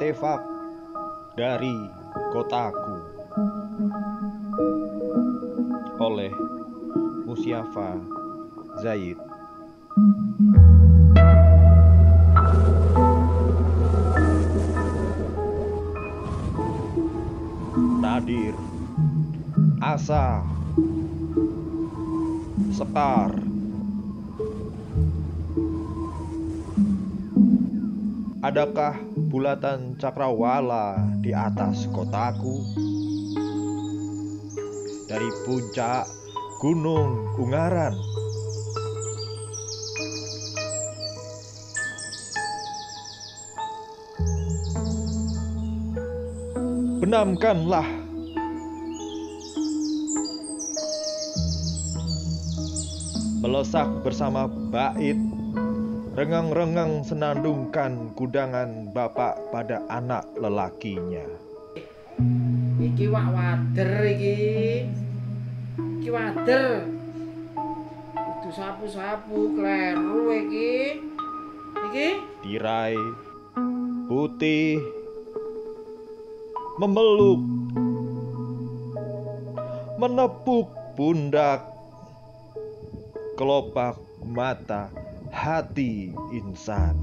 [0.00, 0.40] Artefak
[1.36, 1.76] dari
[2.32, 2.96] kotaku.
[6.00, 6.32] Oleh
[7.28, 8.00] Musyafa
[8.80, 9.20] Zaid.
[18.00, 18.56] Nadir
[19.84, 20.40] Asa
[22.72, 23.49] Sekar
[28.40, 28.96] Adakah
[29.28, 32.64] bulatan cakrawala di atas kotaku?
[35.04, 36.08] Dari puncak
[36.64, 37.92] gunung Ungaran.
[47.04, 47.88] Benamkanlah.
[53.44, 55.20] Melesak bersama bait
[56.10, 61.22] Rengang-rengang senandungkan kudangan bapak pada anak lelakinya.
[62.82, 64.38] Iki wak wader iki.
[66.02, 66.82] Iki wader.
[68.18, 70.98] Itu sapu-sapu kleru iki.
[71.78, 72.08] Iki
[72.42, 72.98] Tirai
[74.10, 74.82] putih
[76.82, 77.38] memeluk
[79.94, 81.62] menepuk pundak
[83.38, 83.94] kelopak
[84.26, 84.99] mata
[85.40, 87.00] hati insan.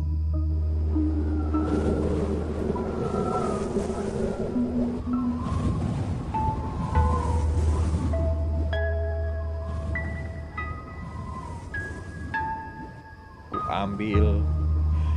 [13.49, 14.45] Ku ambil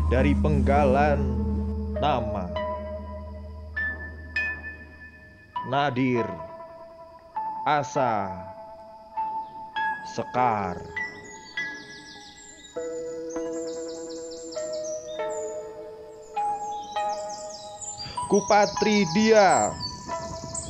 [0.08, 1.20] dari penggalan
[2.00, 2.48] nama
[5.68, 6.24] Nadir
[7.68, 8.32] Asa
[10.08, 10.80] Sekar
[18.30, 19.74] Kupatri dia.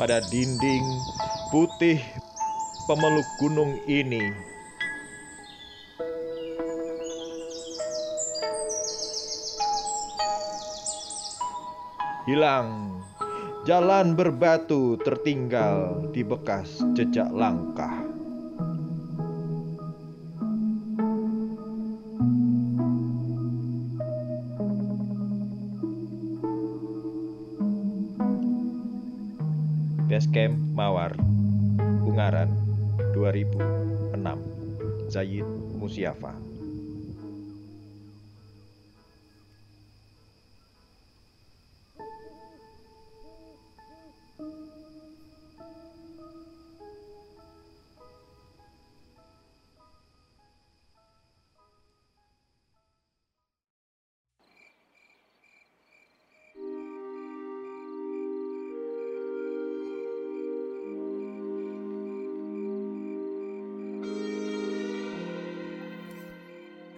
[0.00, 0.80] Pada dinding
[1.52, 2.00] putih
[2.88, 4.32] pemeluk gunung ini.
[12.24, 12.96] Hilang.
[13.68, 18.09] Jalan berbatu tertinggal di bekas jejak langkah
[30.10, 31.14] Basecamp Mawar
[32.02, 32.50] Ungaran
[33.14, 35.46] 2006 Zayid
[35.78, 36.34] Musyafa